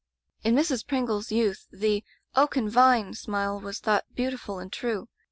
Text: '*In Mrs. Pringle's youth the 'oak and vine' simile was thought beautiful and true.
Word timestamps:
'*In 0.43 0.55
Mrs. 0.55 0.87
Pringle's 0.87 1.31
youth 1.31 1.67
the 1.71 2.03
'oak 2.35 2.55
and 2.55 2.71
vine' 2.71 3.13
simile 3.13 3.59
was 3.59 3.77
thought 3.77 4.05
beautiful 4.15 4.57
and 4.57 4.73
true. 4.73 5.09